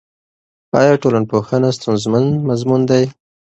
[0.79, 3.03] آیا ټولنپوهنه ستونزمن مضمون دی؟